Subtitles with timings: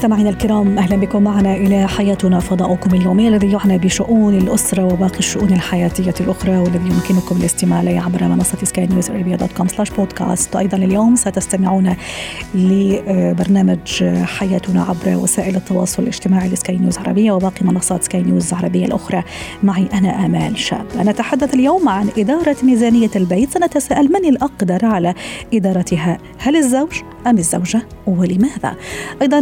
[0.00, 5.52] مستمعينا الكرام أهلا بكم معنا إلى حياتنا فضاؤكم اليومي الذي يعنى بشؤون الأسرة وباقي الشؤون
[5.52, 10.56] الحياتية الأخرى والذي يمكنكم الاستماع إليه عبر منصة Sky News Arabia dot com slash podcast
[10.56, 11.96] وأيضا اليوم ستستمعون
[12.54, 19.22] لبرنامج حياتنا عبر وسائل التواصل الاجتماعي لسكاي نيوز عربية وباقي منصات سكاي نيوز العربيه الأخرى.
[19.62, 20.86] معي أنا آمال شاب.
[20.96, 23.50] نتحدث اليوم عن إدارة ميزانية البيت.
[23.50, 25.14] سنتساءل من الأقدر على
[25.54, 26.92] إدارتها؟ هل الزوج
[27.26, 28.74] أم الزوجة؟ ولماذا؟
[29.22, 29.40] أيضا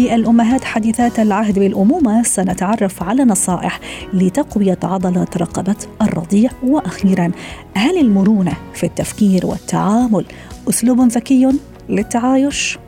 [0.00, 3.80] للأمهات حديثات العهد بالأمومة سنتعرف على نصائح
[4.12, 7.30] لتقوية عضلات رقبة الرضيع وأخيرا
[7.74, 10.24] هل المرونة في التفكير والتعامل
[10.68, 11.48] أسلوب ذكي
[11.88, 12.78] للتعايش؟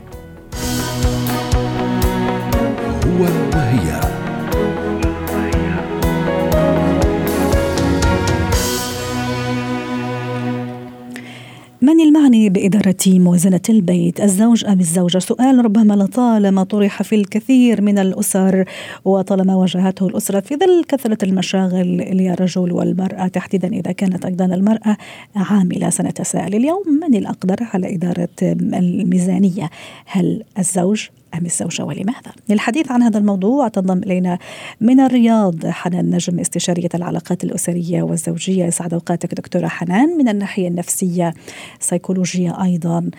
[11.83, 17.99] من المعني بإدارة موازنة البيت؟ الزوج أم الزوجة؟ سؤال ربما لطالما طرح في الكثير من
[17.99, 18.65] الأسر
[19.05, 23.29] وطالما واجهته الأسرة في ظل كثرة المشاغل للرجل والمرأة.
[23.29, 24.97] تحديدا إذا كانت أيضا المرأة
[25.37, 29.71] عاملة سنتساءل اليوم من الأقدر على إدارة الميزانية؟
[30.07, 34.39] هل الزوج أم الزوجة ولماذا؟ للحديث عن هذا الموضوع تنضم إلينا
[34.81, 38.65] من الرياض حنان نجم استشارية العلاقات الأسرية والزوجية.
[38.65, 40.19] يسعد أوقاتك دكتورة حنان.
[40.19, 41.35] من الناحية النفسية
[41.81, 43.11] سيكولوجية أيضا.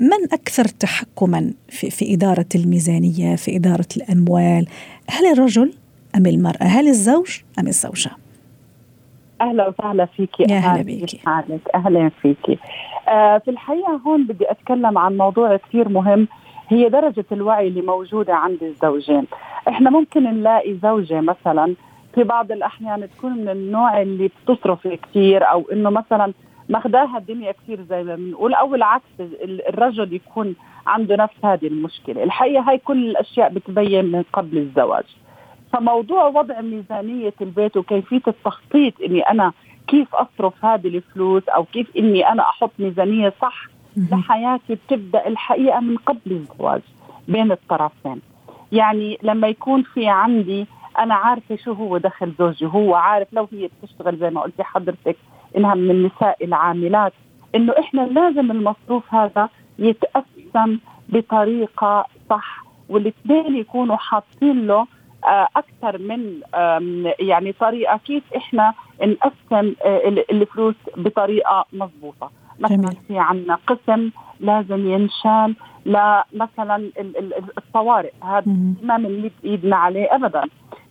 [0.00, 4.66] من أكثر تحكما في, في إدارة الميزانية في إدارة الأموال؟
[5.10, 5.72] هل الرجل
[6.16, 8.10] أم المرأة؟ هل الزوج أم الزوجة؟
[9.40, 10.42] أهلا وسهلا فيكي.
[10.42, 11.20] يا هلا بيكي.
[11.74, 12.58] أهلا فيكي.
[13.08, 16.28] آه في الحقيقة هون بدي أتكلم عن موضوع كثير مهم.
[16.68, 19.26] هي درجة الوعي اللي موجودة عند الزوجين.
[19.68, 21.74] إحنا ممكن نلاقي زوجة مثلا
[22.14, 26.32] في بعض الأحيان تكون من النوع اللي بتصرف كثير أو إنه مثلا
[26.68, 29.04] ماخداها الدنيا كثير زي ما بنقول أو العكس
[29.68, 30.54] الرجل يكون
[30.86, 32.22] عنده نفس هذه المشكلة.
[32.22, 35.04] الحقيقة هاي كل الأشياء بتبين من قبل الزواج.
[35.72, 39.52] فموضوع وضع ميزانية البيت وكيفية التخطيط إني أنا
[39.86, 45.96] كيف أصرف هذه الفلوس أو كيف إني أنا أحط ميزانية صح لحياتي بتبدأ الحقيقة من
[45.96, 46.80] قبل الزواج
[47.28, 48.20] بين الطرفين.
[48.72, 50.66] يعني لما يكون في عندي
[50.98, 55.16] أنا عارفة شو هو دخل زوجي هو عارف لو هي بتشتغل زي ما قلتي حضرتك
[55.56, 57.12] إنها من النساء العاملات
[57.54, 60.78] إنه إحنا لازم المصروف هذا يتقسم
[61.08, 64.86] بطريقة صح والاثنين يكونوا حاطين له
[65.56, 66.40] أكثر من
[67.20, 69.74] يعني طريقة كيف إحنا نقسم
[70.30, 72.30] الفلوس بطريقة مضبوطة.
[72.60, 74.10] مثلا في عندنا قسم
[74.40, 75.54] لازم ينشال
[75.86, 76.90] لمثلا
[77.58, 78.12] الطوارئ.
[78.22, 80.44] هذا ما بنمد ايدنا عليه ابدا.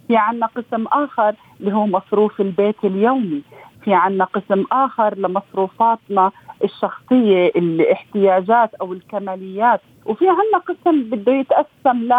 [0.08, 3.42] في عندنا قسم آخر اللي هو مصروف البيت اليومي.
[3.84, 6.32] في عندنا قسم آخر لمصروفاتنا
[6.64, 9.82] الشخصية الاحتياجات أو الكماليات.
[10.06, 12.10] وفي عندنا قسم بده يتقسم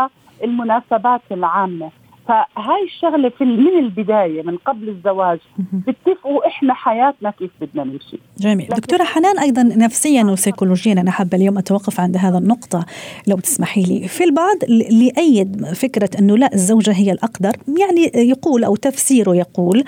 [0.42, 1.90] للمناسبات العامة.
[2.28, 5.38] فهاي الشغلة في من البداية من قبل الزواج
[5.72, 8.18] بتفقوا إحنا حياتنا كيف بدنا نمشي.
[8.38, 8.66] جميل.
[8.66, 12.86] دكتورة حنان أيضا نفسيا وسيكولوجيا أنا حابة اليوم أتوقف عند هذا النقطة
[13.26, 14.08] لو تسمحي لي.
[14.08, 19.84] في البعض اللي يأيد فكرة أنه لا الزوجة هي الأقدر يعني يقول أو تفسيره يقول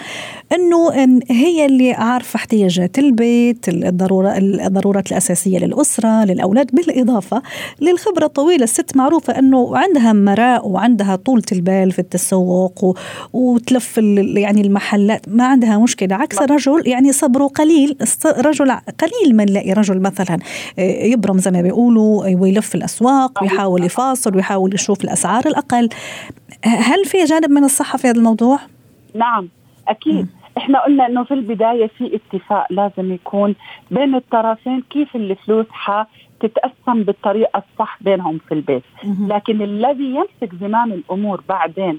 [0.53, 0.91] أنه
[1.31, 7.43] هي اللي عارفة احتياجات البيت الضروره الضرورات الأساسية للأسرة للأولاد بالإضافة
[7.81, 12.99] للخبرة الطويلة الست معروفة أنه عندها مراء وعندها طولة البال في التسوق التسوق
[13.33, 13.99] وتلف
[14.37, 15.29] يعني المحلات.
[15.29, 17.97] ما عندها مشكلة عكس الرجل يعني صبره قليل
[18.39, 20.39] رجل قليل ما نلاقي رجل مثلا
[20.79, 25.89] يبرم زي ما بيقولوا ويلف الأسواق ويحاول يفاصل ويحاول يشوف الأسعار الأقل.
[26.65, 28.59] هل في جانب من الصحة في هذا الموضوع؟
[29.15, 29.49] نعم
[29.89, 30.25] أكيد.
[30.25, 30.29] م.
[30.59, 33.55] إحنا قلنا إنه في البداية في اتفاق لازم يكون
[33.91, 35.67] بين الطرفين كيف الفلوس
[36.41, 38.83] تتقسم بالطريقة الصح بينهم في البيت.
[39.05, 41.99] لكن الذي يمسك زمام الأمور بعدين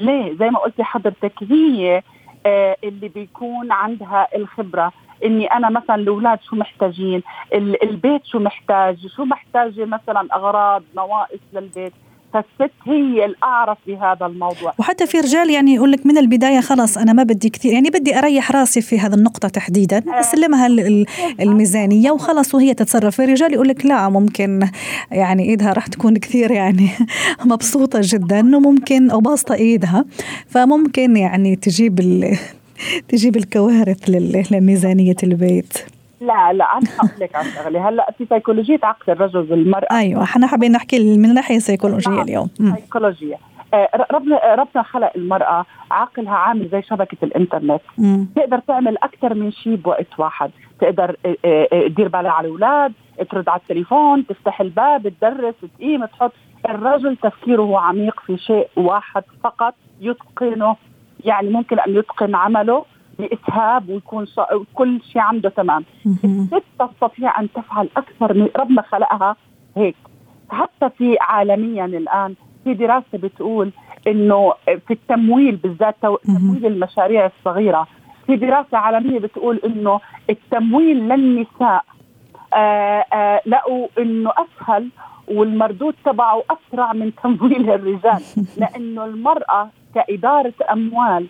[0.00, 2.02] ليه زي ما قلتي حضرتك هي
[2.46, 4.92] آه اللي بيكون عندها الخبرة.
[5.24, 7.22] إني أنا مثلا الأولاد شو محتاجين؟
[7.52, 11.92] البيت شو محتاج؟ شو محتاجة مثلا أغراض نواقص للبيت؟
[12.32, 14.74] فالست هي الأعرف بهذا الموضوع.
[14.78, 18.18] وحتى في رجال يعني يقول لك من البداية خلاص أنا ما بدي كثير يعني بدي
[18.18, 20.66] أريح راسي في هذه النقطة تحديدا أسلمها
[21.40, 23.16] الميزانية وخلاص وهي تتصرف.
[23.16, 24.68] في رجال يقول لك لا ممكن
[25.10, 26.90] يعني إيدها راح تكون كثير يعني
[27.44, 30.04] مبسوطة جدا وممكن أو باسطه إيدها
[30.48, 32.00] فممكن يعني تجيب
[33.08, 34.10] تجيب الكوارث
[34.50, 35.78] لميزانية البيت.
[36.20, 37.88] لا لا أنا هقول لك على شغلة.
[37.88, 42.50] هلأ في سيكولوجيه عقد الرجل والمراه أيوه إحنا حابين نحكي من الناحيه السيكولوجيه اليوم.
[42.76, 43.36] سيكولوجيه
[43.74, 47.80] آه، ربنا ربنا خلق المرأة عقلها عامل زي شبكة الإنترنت.
[47.98, 48.26] مم.
[48.36, 50.50] تقدر تعمل أكثر من شيء بوقت واحد.
[50.80, 52.92] تقدر آه، آه، آه، تدير بالها على الأولاد
[53.30, 56.32] ترد على التليفون تفتح الباب تدرس تقيم تحط.
[56.68, 60.76] الرجل تفكيره عميق في شيء واحد فقط يتقنه.
[61.24, 62.84] يعني ممكن أن يتقن عمله
[63.18, 64.40] باسهاب ويكون ص...
[64.74, 65.84] كل شيء عنده تمام.
[66.06, 69.36] الست تستطيع أن تفعل أكثر من ربنا خلقها
[69.76, 69.96] هيك
[70.50, 72.34] حتى في عالميا الآن
[72.64, 73.72] في دراسة بتقول
[74.06, 75.96] إنه في التمويل بالذات.
[76.24, 77.86] تمويل المشاريع الصغيرة
[78.26, 81.84] في دراسة عالمية بتقول إنه التمويل للنساء
[82.54, 84.88] آه آه لقوا إنه أسهل
[85.28, 88.22] والمردود تبعه أسرع من تمويل الرجال
[88.60, 91.26] لأنه المرأة كإدارة أموال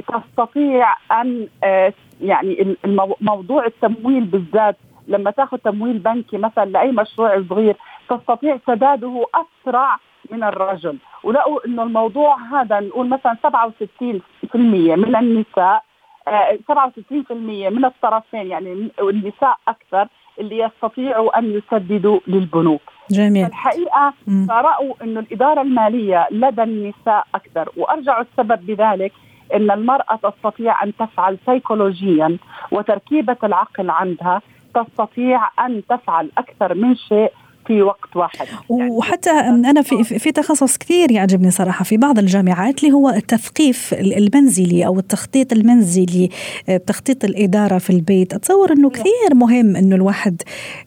[0.00, 2.76] تستطيع أن آه يعني
[3.20, 4.76] موضوع التمويل بالذات
[5.08, 7.76] لما تاخذ تمويل بنكي مثلا لأي مشروع صغير
[8.10, 9.96] تستطيع سداده أسرع
[10.30, 10.96] من الرجل.
[11.24, 15.82] ولقوا إنه الموضوع هذا نقول مثلا 67% من النساء
[16.28, 20.08] آه، 67% من الطرفين يعني النساء أكثر
[20.40, 22.82] اللي يستطيعوا أن يسددوا للبنوك.
[23.10, 23.46] جميل.
[23.46, 24.46] فالحقيقة مم.
[24.48, 27.68] فرأوا إنه الإدارة المالية لدى النساء أكثر.
[27.76, 29.12] وارجعوا السبب بذلك
[29.54, 32.38] إن المرأة تستطيع أن تفعل سيكولوجيا
[32.70, 34.42] وتركيبة العقل عندها
[34.74, 37.32] تستطيع أن تفعل أكثر من شيء
[37.66, 38.46] في وقت واحد.
[38.70, 43.94] يعني وحتى أنا في في تخصص كثير يعجبني صراحة في بعض الجامعات اللي هو التثقيف
[43.94, 46.28] المنزلي أو التخطيط المنزلي
[46.68, 48.34] آه، تخطيط الإدارة في البيت.
[48.34, 50.42] أتصور إنه كثير مهم إنه الواحد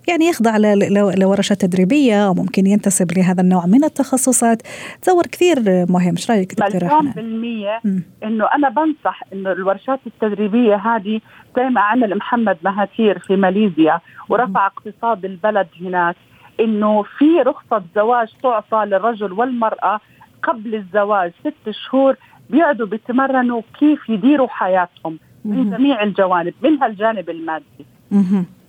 [0.07, 4.61] يعني يخضع ل- ل- لورشات تدريبية أو ممكن ينتسب لهذا النوع من التخصصات.
[5.01, 6.11] تصور كثير مهم.
[6.15, 7.81] إيش رأيك دكتورة حنان؟ بالمية.
[8.23, 11.21] إنه أنا بنصح إنه الورشات التدريبية هذه
[11.57, 16.15] زي ما عمل محمد مهاتير في ماليزيا ورفع اقتصاد البلد هناك.
[16.59, 19.99] إنه في رخصة زواج تعطى للرجل والمرأة
[20.43, 22.15] قبل الزواج ست شهور
[22.49, 25.69] بيقعدوا بيتمرنوا كيف يديروا حياتهم من.
[25.77, 27.85] جميع الجوانب منها الجانب المادي.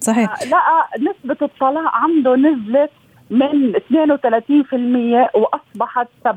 [0.01, 2.91] صحيح لقى نسبة الطلاق عنده نزلت
[3.31, 6.29] من 32% وأصبحت 7%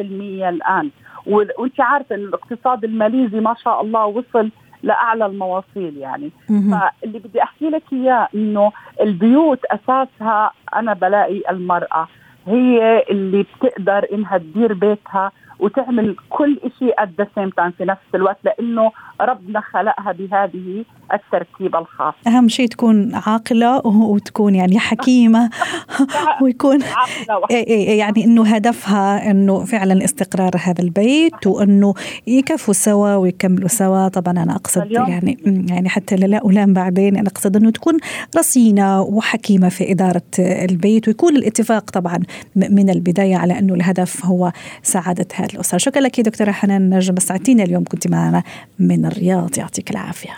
[0.00, 0.90] الآن
[1.26, 4.50] وأنت عارفة إن الاقتصاد الماليزي ما شاء الله وصل
[4.82, 6.78] لأعلى المواصيل يعني مهم.
[6.80, 12.08] فاللي بدي أحكي لك إياه إنه البيوت أساسها أنا بلاقي المرأة
[12.46, 18.00] هي اللي بتقدر إنها تدير بيتها وتعمل كل شيء at the same time في نفس
[18.14, 25.50] الوقت لأنه ربنا خلقها بهذه التركيبه الخاصه أهم شيء تكون عاقلة وتكون يعني حكيمة
[26.42, 31.94] ويكون وح- إيه إيه يعني إنه هدفها إنه فعلا استقرار هذا البيت وإنه
[32.26, 34.08] يكفوا سوا ويكملوا سوا.
[34.08, 35.38] طبعا أنا أقصد يعني
[35.70, 37.98] يعني حتى لا الام بعدين أنا أقصد إنه تكون
[38.38, 42.18] رصينة وحكيمة في إدارة البيت ويكون الاتفاق طبعا
[42.56, 44.52] من البداية على إنه الهدف هو
[44.82, 45.78] سعادة هذه الأسرة.
[45.78, 47.84] شكرا لك دكتورة حنان نجم ساعتين اليوم.
[47.84, 48.42] كنت معنا
[48.78, 49.58] من الرياض.
[49.58, 50.32] يعطيك العافية.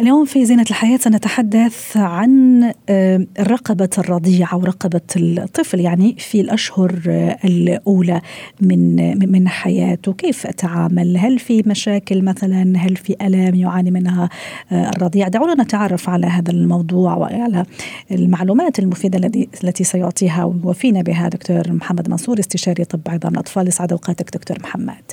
[0.00, 7.02] اليوم في زينة الحياة سنتحدث عن آه، رقبة الرضيع أو رقبة الطفل يعني في الأشهر
[7.08, 8.20] آه، الأولى
[8.60, 8.96] من
[9.32, 10.12] من حياته.
[10.12, 14.28] كيف أتعامل؟ هل في مشاكل مثلا؟ هل في ألام يعاني منها
[14.72, 17.64] آه، الرضيع؟ دعونا نتعرف على هذا الموضوع وعلى
[18.10, 19.30] المعلومات المفيدة
[19.64, 23.68] التي سيعطيها ويوفينا بها دكتور محمد منصور استشاري طب عظام الأطفال.
[23.68, 25.12] يسعد أوقاتك دكتور محمد.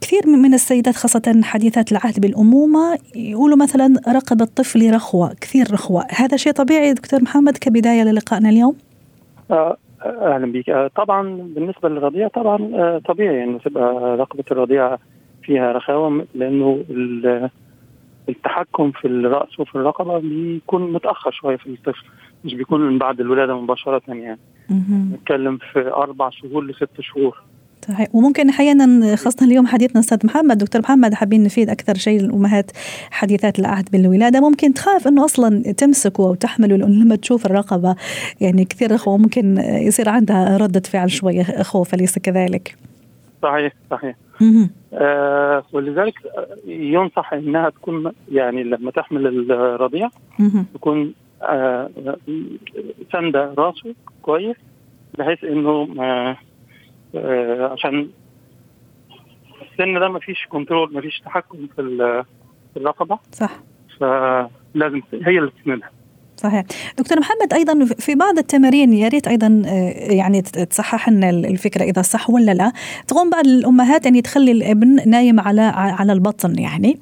[0.00, 6.04] كثير من السيدات خاصة حديثات العهد بالأمومة يقولوا مثلا رقبة طفلي رخوة كثير رخوة.
[6.10, 8.76] هذا شيء طبيعي دكتور محمد كبداية للقائنا اليوم؟
[9.50, 14.96] آه، أهلا بيك آه، طبعا بالنسبة للرضيع طبعا آه، طبيعي إنه تبقى رقبة الرضيع
[15.42, 17.50] فيها رخاوة لأنه ال-
[18.28, 22.04] التحكم في الرأس وفي الرقبة بيكون متأخر شوية في الطفل
[22.44, 24.38] مش بيكون من بعد الولادة مباشرة يعني.
[25.14, 27.42] نتكلم في أربع شهور لست شهور.
[27.88, 32.70] صحيح وممكن أحيانا خاصة اليوم حديثنا أستاذ محمد دكتور محمد حابين نفيد أكثر شيء الامهات
[33.10, 37.96] حديثات العهد بالولادة ممكن تخاف إنه أصلا تمسكه أو تحمله لأنه لما تشوف الرقبة
[38.40, 42.76] يعني كثير أخوة ممكن يصير عندها ردة فعل شوية خوف اليس كذلك؟
[43.42, 44.16] صحيح صحيح.
[44.94, 46.14] آه ولذلك
[46.66, 50.08] ينصح إنها تكون يعني لما تحمل الرضيع.
[50.74, 51.90] تكون آه،
[53.12, 54.56] ساندة راسه كويس
[55.18, 56.36] بحيث إنه آه،
[57.72, 58.08] عشان
[59.72, 62.24] السن ده مفيش كنترول مفيش تحكم في ال-
[62.74, 63.18] في الرقبة.
[63.32, 63.50] صح.
[64.00, 65.90] فلازم هي اللي تسندها.
[66.36, 66.64] صحيح.
[66.98, 72.02] دكتور محمد أيضا في بعض التمارين يا ريت أيضا آه، يعني تصحح لنا الفكرة إذا
[72.02, 72.72] صح ولا لا.
[73.08, 76.98] تقوم بعض الأمهات يعني تخلي الابن نايم على على البطن يعني.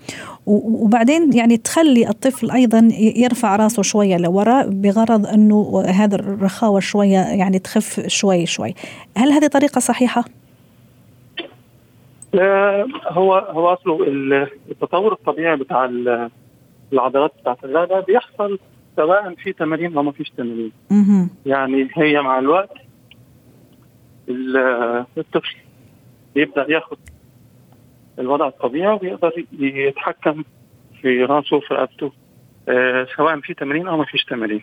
[0.47, 7.59] وبعدين يعني تخلي الطفل أيضا يرفع راسه شوية لورا بغرض إنه هذا الرخاوة شوية يعني
[7.59, 8.75] تخف شوي شوي.
[9.17, 10.25] هل هذه طريقة صحيحة؟
[12.33, 14.07] لا هو هو أصله
[14.71, 15.91] التطور الطبيعي بتاع
[16.93, 18.59] العضلات بتاعت الرقبه بيحصل
[18.97, 20.73] سواء في تمارين أو ما فيش تمارين.
[21.47, 22.71] يعني هي مع الوقت
[25.19, 25.57] الطفل
[26.35, 26.99] بيبدا ياخد
[28.19, 30.45] الوضع الطبيعي ويقدر يتحكم
[31.03, 32.13] في راسه وفي رقبته
[32.69, 34.63] آه سواء في تمارين أو ما فيش تمارين.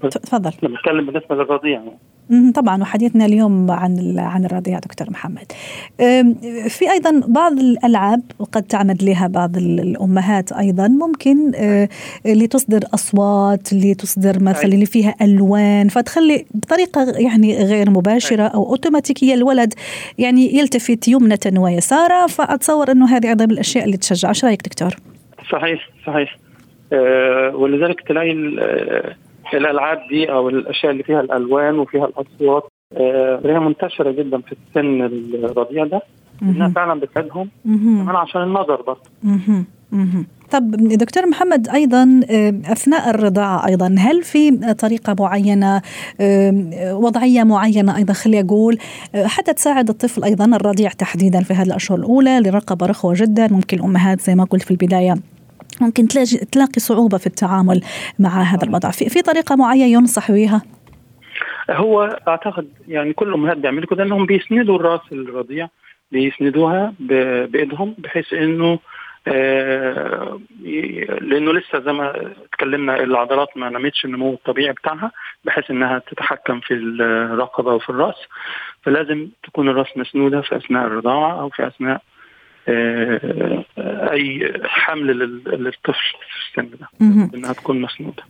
[0.00, 0.50] تفضل.
[0.62, 1.98] بنتكلم بالنسبة للرضيع يعني.
[2.54, 5.52] طبعا وحديثنا اليوم عن عن الرضيع دكتور محمد.
[6.68, 11.52] في أيضا بعض الألعاب وقد تعمد لها بعض الأمهات أيضا ممكن
[12.24, 19.74] لتصدر أصوات لتصدر مثلا اللي فيها ألوان فتخلي بطريقة يعني غير مباشرة أو أوتوماتيكية الولد
[20.18, 24.96] يعني يلتفت يمنة ويسارا فأتصور إنه هذه أيضا من الأشياء اللي تشجع، إيش رأيك دكتور؟
[25.52, 26.36] صحيح صحيح.
[26.92, 28.32] أه ولذلك تلاقي
[29.56, 32.62] الألعاب دي أو الأشياء اللي فيها الألوان وفيها الأصوات
[32.96, 35.02] آه هي منتشرة جدا في السن
[35.44, 36.02] الرضيع ده.
[36.42, 37.48] إنها فعلا بتساعدهم
[38.04, 39.00] كمان عشان النظر برضه.
[40.50, 45.82] طب دكتور محمد أيضا آه، أثناء الرضاعه أيضا هل في طريقة معينة
[46.20, 48.78] آه، وضعية معينة أيضا؟ خلي أقول
[49.24, 54.20] حتى تساعد الطفل أيضا الرضيع تحديدا في هذه الاشهر الأولى لرقبة رخوة جدا ممكن الامهات
[54.20, 55.14] زي ما قلت في البداية
[55.80, 56.08] ممكن
[56.52, 57.80] تلاقي صعوبة في التعامل
[58.18, 58.90] مع هذا الوضع.
[58.90, 60.62] في, طريقة معينة ينصح بها؟
[61.70, 65.68] هو أعتقد يعني كل الامهات بيعملوا كده أنهم بيسندوا الرأس الرضيع
[66.12, 68.78] بيسندوها بإيدهم بحيث إنه
[69.28, 70.40] آه
[71.20, 75.12] لأنه لسه زي ما اتكلمنا العضلات ما نمتش النمو الطبيعي بتاعها
[75.44, 78.16] بحيث إنها تتحكم في الرقبة وفي الرأس.
[78.82, 82.02] فلازم تكون الرأس مسنودة في أثناء الرضاعة أو في أثناء
[82.68, 86.88] أي حمل للطفل في السن ده
[87.34, 88.22] إنها تكون مسنودة.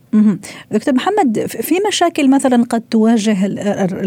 [0.71, 3.45] دكتور محمد في مشاكل مثلا قد تواجه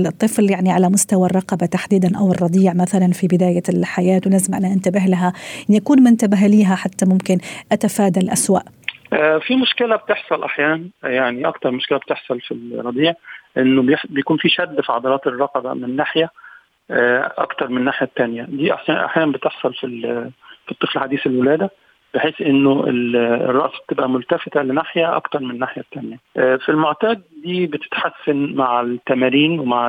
[0.09, 5.01] الطفل يعني على مستوى الرقبة تحديدا أو الرضيع مثلا في بداية الحياة ولازم أنا أنتبه
[5.01, 5.33] لها
[5.71, 7.39] إن يكون منتبه ليها حتى ممكن
[7.73, 8.61] أتفادى الاسوء.
[9.13, 13.15] آه، في مشكلة بتحصل أحيانا يعني أكثر مشكلة بتحصل في الرضيع
[13.57, 16.31] إنه بيكون في شد في عضلات الرقبة من ناحية آه،
[16.91, 19.87] أكتر من الناحية الثانية دي أحيانا بتحصل في
[20.67, 21.71] في الطفل حديث الولادة
[22.15, 26.19] بحيث إنه الرأس بتبقى ملتفتة لناحية أكتر من الناحية الثانية.
[26.37, 29.89] آه، في المعتاد دي بتتحسن مع التمارين ومع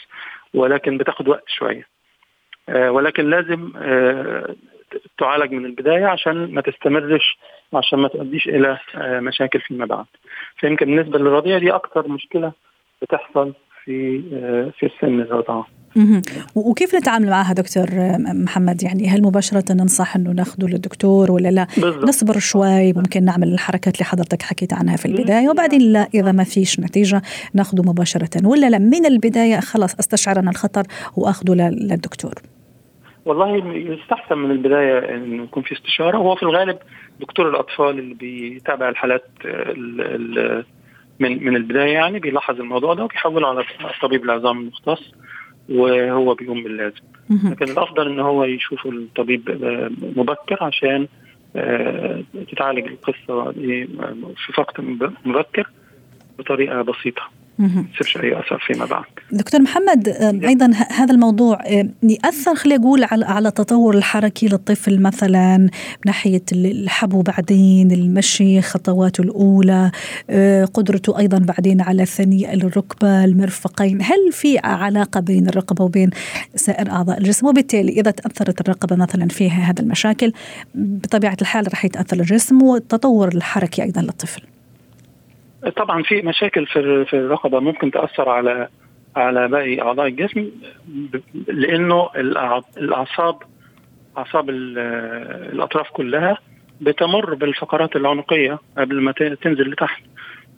[0.54, 1.88] ولكن بتاخد وقت شوية.
[2.70, 3.72] آه، ولكن لازم
[5.18, 7.38] تعالج من البداية عشان ما تستمرش
[7.74, 10.06] عشان ما تؤديش إلى آه، مشاكل فيما بعد.
[10.58, 12.52] فيمكن بالنسبة للرضيع دي أكثر مشكلة
[13.02, 13.54] بتحصل
[13.86, 15.68] في آه، في السن الرضاعه.
[16.56, 17.86] وكيف نتعامل معها دكتور
[18.46, 22.04] محمد يعني هل مباشرة ننصح إنه ناخذه للدكتور ولا لا بالضبط.
[22.04, 26.44] نصبر شوي ممكن نعمل الحركات اللي حضرتك حكيت عنها في البداية وبعدين لا إذا ما
[26.44, 27.22] فيش نتيجة
[27.54, 30.84] ناخذه مباشرة ولا لا من البداية خلاص استشعر أن الخطر
[31.18, 32.34] وأخذه للدكتور
[33.26, 36.18] والله يستحسن من البداية انه يكون في استشارة.
[36.18, 36.78] وهو في الغالب
[37.20, 39.26] دكتور الأطفال اللي بيتابع الحالات
[41.20, 43.64] من من البداية يعني بيلاحظ الموضوع ده وبيحوله على
[44.02, 45.12] طبيب العظام المختص
[45.70, 47.02] وهو بيقوم باللازم.
[47.52, 49.50] لكن الأفضل إن هو يشوف الطبيب
[50.18, 51.08] مبكر عشان
[51.56, 53.86] آه، تتعالج القصة دي
[54.36, 54.80] في وقت
[55.26, 55.70] مبكر
[56.40, 57.22] بطريقة بسيطة.
[57.60, 59.04] يصيرش أي أثر فيما بعد.
[59.32, 60.10] دكتور محمد
[60.44, 61.60] أيضا هذا الموضوع
[62.04, 65.70] يأثر خلينا نقول على على التطور الحركي للطفل مثلا من
[66.06, 69.92] ناحية الحبو بعدين المشي خطواته الأولى
[70.74, 76.10] قدرته أيضا بعدين على ثني الركبة المرفقين هل في علاقة بين الرقبه وبين
[76.56, 80.34] سائر أعضاء الجسم وبالتالي إذا تأثرت الرقبه مثلا فيها هذا المشاكل
[80.76, 84.42] بطبيعة الحال راح يتأثر الجسم والتطور الحركي أيضا للطفل.
[85.76, 88.68] طبعا في مشاكل في في الرقبة ممكن تأثر على
[89.16, 90.52] على باقي أعضاء الجسم
[91.48, 92.10] لأنه
[92.78, 93.44] الاعصاب
[94.18, 96.38] أعصاب الأطراف كلها
[96.82, 100.04] بتمر بالفقرات العنقية قبل ما تنزل لتحت.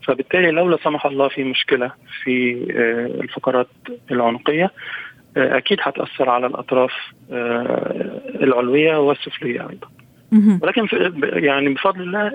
[0.08, 1.92] فبالتالي لو لا سمح الله في مشكلة
[2.24, 3.68] في آه، الفقرات
[4.12, 4.72] العنقية
[5.38, 6.92] آه، أكيد هتأثر على الأطراف
[7.32, 9.88] آه، العلوية والسفلية أيضا.
[10.62, 10.88] ولكن
[11.24, 12.28] يعني بفضل الله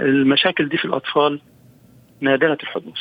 [0.00, 1.40] المشاكل دي في الأطفال
[2.20, 2.98] نادرة الحدوث.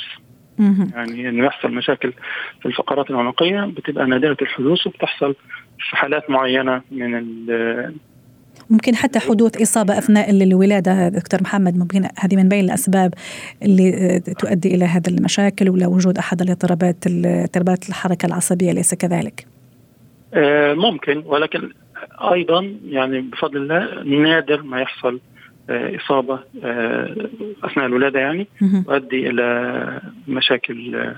[0.93, 2.13] يعني إنه يحصل مشاكل
[2.62, 5.36] في الفقرات العنقية بتبقى نادرة الحدوث وبتحصل
[5.89, 7.95] في حالات معينة من ال-
[8.69, 11.09] ممكن حتى حدوث إصابة أثناء الولادة.
[11.09, 13.13] دكتور محمد ممكن هذه من بين الأسباب
[13.63, 19.47] اللي آه، تؤدي إلى هذه المشاكل ولا وجود أحد الاضطرابات اضطرابات الحركة العصبية ليس كذلك؟
[20.33, 21.69] آه، ممكن ولكن
[22.33, 25.19] أيضا يعني بفضل الله نادر ما يحصل
[25.69, 27.29] إصابة آه،
[27.63, 28.47] أثناء الولادة يعني.
[28.86, 31.15] تؤدي إلى مشاكل آه،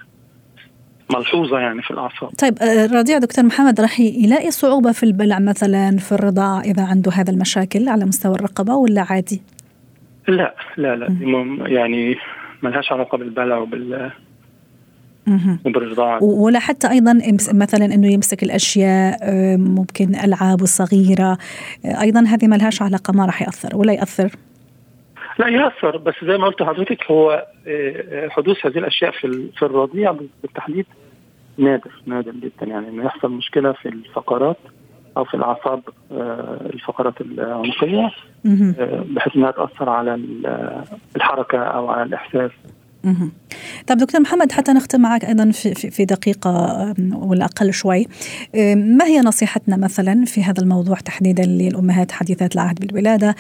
[1.14, 5.98] ملحوظة يعني في الأعصاب طيب آه، الرضيع دكتور محمد راح يلاقي صعوبة في البلع مثلا
[5.98, 9.42] في الرضاعة إذا عنده هذا المشاكل على مستوى الرقبة ولا عادي؟
[10.28, 11.08] لا لا لا
[11.68, 12.18] يعني
[12.64, 14.12] ملهاش علاقة بالبلع وبال
[16.22, 17.20] ولا حتى أيضا
[17.54, 21.38] مثلا إنه يمسك الأشياء آه، ممكن العابه الصغيره
[21.86, 24.32] آه، أيضا هذه ما لهاش علاقة ما راح يأثر ولا يأثر؟
[25.40, 30.16] لا يأثر بس زي ما قلت لحضرتك هو آه، حدوث هذه الأشياء في في الرضيع
[30.42, 30.86] بالتحديد
[31.58, 32.66] نادر نادر جدا.
[32.68, 34.58] يعني إنه يحصل مشكلة في الفقرات
[35.18, 35.82] أو في الأعصاب
[36.74, 38.12] الفقرات العنقية
[39.16, 40.84] بحيث إنها تأثر على ال-
[41.16, 42.52] الحركة أو على الإحساس.
[43.88, 46.50] طب دكتور محمد حتى نختم معك أيضا في في- دقيقة
[47.22, 48.06] ولا أقل شوي.
[48.76, 53.36] ما هي نصيحتنا مثلا في هذا الموضوع تحديدا للأمهات حديثات العهد بالولادة؟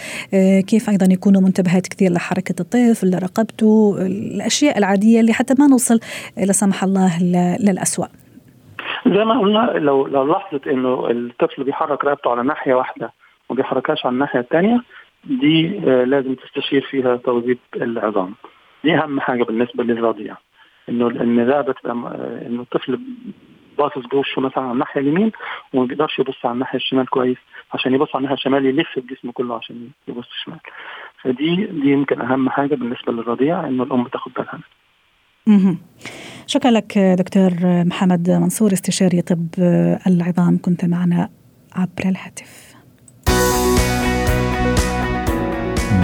[0.68, 6.00] كيف أيضا يكونوا منتبهات كثير لحركة الطفل لرقبته الأشياء العادية اللي حتى ما نوصل
[6.38, 8.06] لا سمح الله ل- للأسوأ؟
[9.08, 13.14] زي ما قلنا لو لو لاحظت إنه الطفل بيحرك رقبته على ناحية واحدة
[13.50, 14.82] وما بيحركهاش على الناحية الثانية
[15.24, 18.34] دي آه، لازم تستشير فيها توظيف العظام.
[18.84, 20.38] دي أهم حاجة بالنسبة للرضيع
[20.90, 23.00] إنه إن الرقبه تبقى آه، إنه الطفل
[23.78, 25.32] باصص بوشه مثلا على الناحية اليمين
[25.74, 27.38] وما بيقدرش يبص على الناحية الشمال كويس
[27.74, 30.60] عشان يبص على الناحية الشمال يلف الجسم كله عشان يبص شمال.
[31.24, 34.60] فدي دي يمكن أهم حاجة بالنسبة للرضيع إنه الأم تاخد بالها.
[35.48, 35.76] منها.
[36.48, 39.48] شكرا لك دكتور محمد منصور استشاري طب
[40.08, 40.58] العظام.
[40.58, 41.30] كنت معنا
[41.76, 42.76] عبر الهاتف.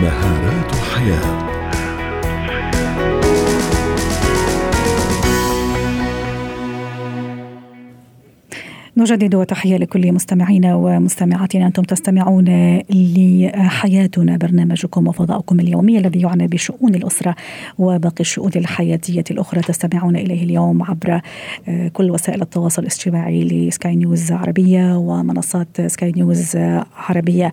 [0.01, 1.54] مهارات حياة.
[8.97, 11.67] نجدد تحية لكل مستمعينا ومستمعاتنا.
[11.67, 12.45] أنتم تستمعون
[12.89, 17.35] لحياتنا برنامجكم وفضاؤكم اليومي الذي يعنى بشؤون الأسرة
[17.77, 21.21] وباقي الشؤون الحياتية الأخرى تستمعون إليه اليوم عبر
[21.67, 26.57] آه، كل وسائل التواصل الاجتماعي لسكاي نيوز عربية ومنصات سكاي نيوز
[26.97, 27.51] عربية.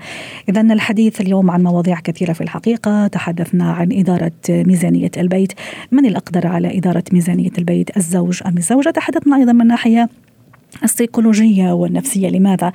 [0.48, 3.06] إذا الحديث اليوم عن مواضيع كثيرة في الحقيقة.
[3.06, 5.52] تحدثنا عن إدارة ميزانية البيت.
[5.92, 10.08] من الأقدر على إدارة ميزانية البيت؟ الزوج أم الزوجة؟ تحدثنا أيضا من ناحية
[10.84, 12.28] السيكولوجية والنفسية.
[12.28, 12.72] لماذا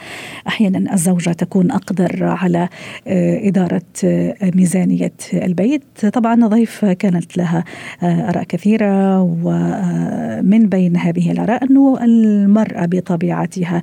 [0.48, 2.70] أحيانا الزوجة تكون أقدر على
[3.08, 7.64] آه، إدارة آه، ميزانية البيت؟ طبعا ضيف كانت لها
[8.04, 13.82] آه، آراء كثيرة ومن بين هذه الآراء أنه المرأة بطبيعتها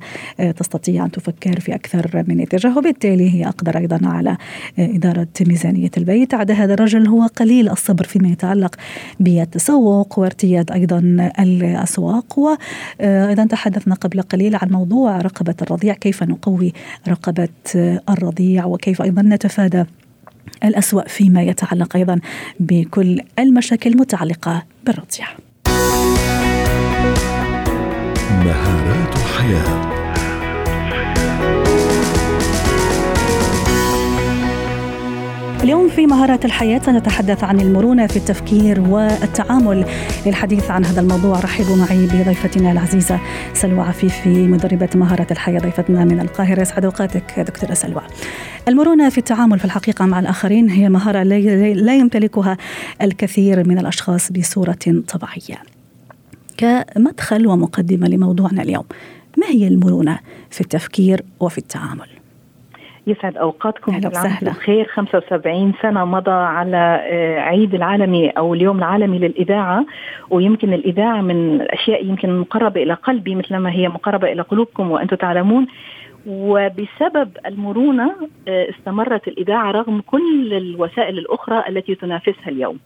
[0.57, 4.37] تستطيع أن تفكر في أكثر من اتجاه وبالتالي هي أقدر أيضا على
[4.79, 6.33] إدارة ميزانية البيت.
[6.33, 8.75] عدا هذا الرجل هو قليل الصبر فيما يتعلق
[9.19, 16.73] بالتسوق وارتياد أيضا الأسواق وأيضا تحدثنا قبل قليل عن موضوع رقبة الرضيع كيف نقوي
[17.07, 17.49] رقبة
[18.09, 19.85] الرضيع وكيف أيضا نتفادى
[20.63, 22.19] الأسوأ فيما يتعلق أيضا
[22.59, 25.27] بكل المشاكل المتعلقة بالرضيع.
[28.45, 29.94] مهارات حياة.
[35.65, 39.85] اليوم في مهارات الحياة سنتحدث عن المرونة في التفكير والتعامل
[40.25, 41.39] للحديث عن هذا الموضوع.
[41.39, 43.19] رحبوا معي بضيفتنا العزيزة
[43.53, 45.59] سلوى عفيفي مدربة مهارات الحياة.
[45.59, 48.01] ضيفتنا من القاهرة يسعد أوقاتك دكتورة سلوى.
[48.67, 52.57] المرونة في التعامل في الحقيقة مع الآخرين هي مهارة لا يمتلكها
[53.01, 55.63] الكثير من الأشخاص بصورة طبيعية.
[56.57, 58.85] كمدخل ومقدمة لموضوعنا اليوم
[59.37, 62.14] ما هي المرونة في التفكير وفي التعامل؟
[63.07, 64.51] يسعد أوقاتكم وسهلا.
[64.51, 69.85] بخير 75 سنة مضى على آه، عيد العالمي أو اليوم العالمي للإذاعة.
[70.29, 75.67] ويمكن الإذاعة من الاشياء يمكن مقربة إلى قلبي مثلما هي مقربة إلى قلوبكم وأنتم تعلمون.
[76.27, 78.11] وبسبب المرونة
[78.47, 82.79] آه، استمرت الإذاعة رغم كل الوسائل الأخرى التي تنافسها اليوم.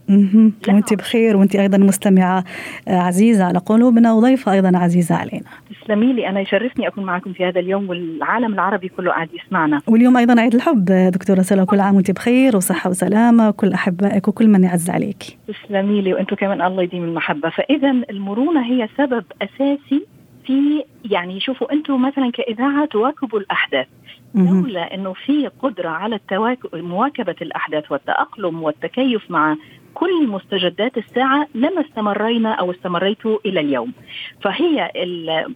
[0.68, 1.38] وانت بخير.
[1.38, 2.44] وانت أيضا مستمعة
[2.88, 5.46] آه، عزيزة على قلوبنا وضيفة أيضا عزيزة علينا.
[5.82, 6.30] تسلمي لي.
[6.30, 9.82] أنا يشرفني أكون معكم في هذا اليوم والعالم العربي كله قاعد يسمعنا.
[9.88, 14.28] واليوم أيضا عيد الحب آه، دكتورة سلوى كل عام وانت بخير وصحة وسلامة وكل أحبائك
[14.28, 15.24] وكل من يعز عليك.
[15.48, 16.14] تسلمي لي.
[16.14, 17.50] وأنتم كمان الله يديم المحبة.
[17.50, 20.06] فاذا المرونة هي سبب أساسي
[20.50, 23.88] في يعني شوفوا أنتم مثلا كإذاعة تواكبوا الأحداث.
[24.36, 29.56] لولا إنه في قدرة على التواكب مواكبة الأحداث والتأقلم والتكيف مع
[29.94, 33.94] كل مستجدات الساعة لما استمرينا أو استمريت إلى اليوم.
[34.42, 34.92] فهي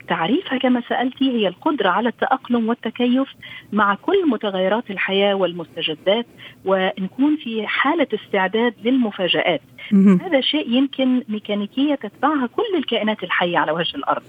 [0.08, 3.28] تعريفها كما سألتي هي القدرة على التأقلم والتكيف
[3.72, 6.26] مع كل متغيرات الحياة والمستجدات
[6.66, 9.62] ونكون في حالة استعداد للمفاجآت.
[10.22, 14.24] هذا شيء يمكن ميكانيكية تتبعها كل الكائنات الحية على وجه الأرض.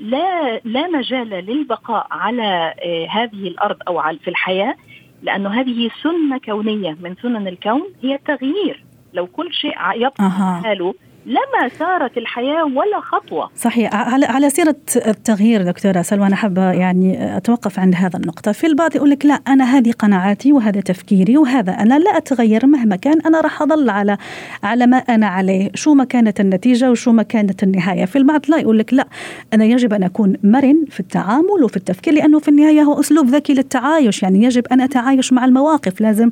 [0.00, 4.74] لا لا مجال للبقاء على آه، هذه الأرض أو في الحياة
[5.22, 10.60] لأنه هذه سنة كونية من سنن الكون هي التغيير لو كل شيء يبقى أه.
[10.62, 10.94] حاله
[11.26, 13.50] لما سارت الحياة ولا خطوة.
[13.56, 13.94] صحيح.
[13.94, 18.52] على على سيرة التغيير دكتورة سلوى أنا حابة يعني أتوقف عند هذا النقطة.
[18.52, 22.96] في البعض يقول لك لا أنا هذه قناعاتي وهذا تفكيري وهذا أنا لا أتغير مهما
[22.96, 24.16] كان أنا راح أظل على
[24.62, 25.70] على ما أنا عليه.
[25.74, 28.04] شو ما كانت النتيجة وشو ما كانت النهاية.
[28.04, 29.06] في البعض لا يقول لك لا
[29.54, 33.54] أنا يجب أن أكون مرن في التعامل وفي التفكير لأنه في النهاية هو أسلوب ذكي
[33.54, 34.22] للتعايش.
[34.22, 36.30] يعني يجب أن أتعايش مع المواقف لازم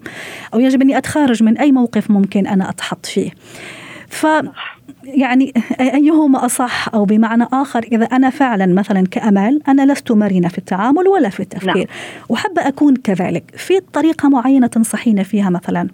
[0.55, 3.31] أو يجب أني أتخارج من أي موقف ممكن أنا أتحط فيه.
[4.13, 4.27] ف
[5.05, 10.59] يعني أيهما أصح أو بمعنى آخر إذا أنا فعلا مثلا كأمال أنا لست مرنة في
[10.59, 11.77] التعامل ولا في التفكير.
[11.77, 11.87] نعم.
[12.29, 13.45] وحابة أكون كذلك.
[13.57, 15.89] في طريقة معينة تنصحينا فيها مثلا؟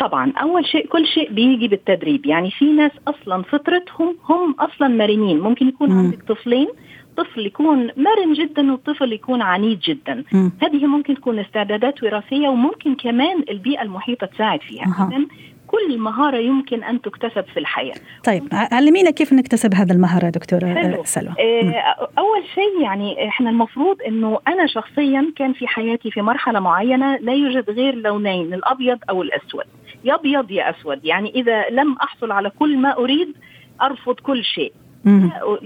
[0.00, 0.32] طبعا.
[0.42, 2.26] أول شيء كل شيء بيجي بالتدريب.
[2.26, 5.40] يعني في ناس أصلا فطرتهم هم أصلا مرنين.
[5.40, 5.98] ممكن يكون م.
[5.98, 6.68] عندك طفلين.
[7.16, 10.24] طفل يكون مرن جدا والطفل يكون عنيد جدا.
[10.32, 10.50] م.
[10.62, 15.08] هذه ممكن تكون استعدادات وراثية وممكن كمان البيئة المحيطة تساعد فيها.
[15.12, 15.26] اذا
[15.68, 17.94] كل مهارة يمكن أن تكتسب في الحياة.
[18.24, 21.04] طيب علمينا كيف نكتسب هذا المهارة دكتورة حلو.
[21.04, 21.34] سلوى.
[21.40, 27.16] آه أول شيء يعني إحنا المفروض أنه أنا شخصيا كان في حياتي في مرحلة معينة
[27.16, 29.64] لا يوجد غير لونين الأبيض أو الأسود.
[30.04, 31.04] يا أبيض يا أسود.
[31.04, 33.34] يعني إذا لم أحصل على كل ما أريد
[33.82, 34.72] أرفض كل شيء.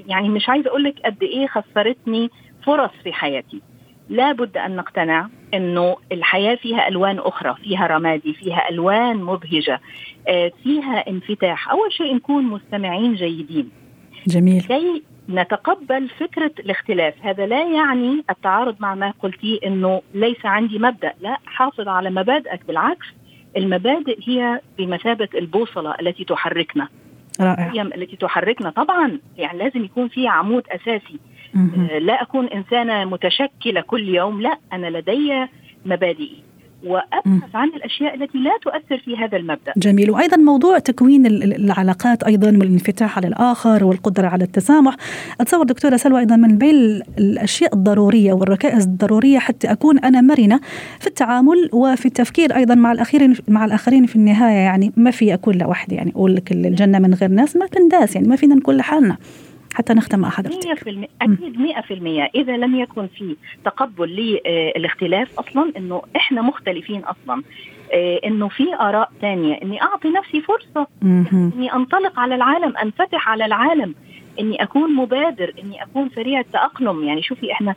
[0.07, 2.31] يعني مش عايزة أقول لك قد إيه خسرتني
[2.67, 3.63] فرص في حياتي.
[4.09, 5.29] لابد أن نقتنع.
[5.55, 9.81] أنه الحياة فيها ألوان أخرى فيها رمادي فيها ألوان مبهجة
[10.29, 11.71] آه، فيها انفتاح.
[11.71, 13.71] أول شيء نكون مستمعين جيدين.
[14.27, 14.63] جميل.
[14.63, 21.13] كي نتقبل فكرة الاختلاف هذا لا يعني التعارض مع ما قلتيه أنه ليس عندي مبدأ
[21.21, 22.67] لا حافظ على مبادئك.
[22.67, 23.07] بالعكس
[23.57, 26.89] المبادئ هي بمثابة البوصلة التي تحركنا.
[27.41, 27.83] رائع.
[27.83, 28.71] التي تحركنا.
[28.71, 31.19] طبعا يعني لازم يكون في عمود أساسي.
[32.01, 35.47] لا أكون إنسانة متشكلة كل يوم لا أنا لدي
[35.87, 36.43] مبادئي
[36.87, 39.73] وأبحث عن الأشياء التي لا تؤثر في هذا المبدأ.
[39.77, 40.11] جميل.
[40.11, 44.97] وأيضا موضوع تكوين العلاقات أيضا والانفتاح على الآخر والقدرة على التسامح،
[45.41, 50.61] أتصور دكتورة سلوى أيضا من بين الأشياء الضرورية والركائز الضرورية حتى أكون أنا مرنة
[51.01, 54.59] في التعامل وفي التفكير أيضا مع الاخرين مع الآخرين في النهاية.
[54.59, 55.95] يعني ما في أكون لوحدي.
[55.95, 58.15] يعني أقول لك الجنة من غير ناس ما تنداس.
[58.15, 59.17] يعني ما فينا نكون لحالنا.
[59.75, 60.67] حتى نختم مع حضرتك.
[60.67, 64.41] 100% أكيد 100% إذا لم يكن في تقبل
[64.77, 67.43] للاختلاف أصلا إنه إحنا مختلفين أصلا.
[67.95, 70.87] آه، إنه في آراء ثانية إني أعطي نفسي فرصة.
[71.57, 73.95] إني أنطلق على العالم أنفتح على العالم.
[74.41, 77.05] إني أكون مبادر إني أكون سريع التأقلم.
[77.05, 77.75] يعني شوفي إحنا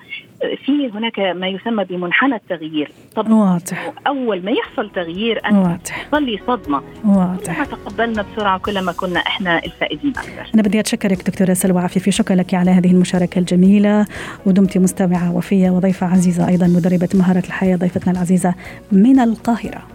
[0.66, 2.92] في هناك ما يسمى بمنحنى التغيير.
[3.16, 3.94] طب واضح.
[4.08, 6.08] أول ما يحصل تغيير أن واضح.
[6.26, 6.82] لي صدمة.
[7.06, 7.54] واضح.
[7.54, 12.12] كلما تقبلنا بسرعة كلما كنا إحنا الفائزين أكثر؟ أنا بدي اتشكرك دكتورة سلوى عفيفي.
[12.12, 14.06] شكرا لك على هذه المشاركة الجميلة.
[14.46, 18.56] ودمتي مستمعة وفية وضيفة عزيزة أيضا مدربة مهارة الحياة ضيفتنا العزيزة
[18.92, 19.95] من القاهرة.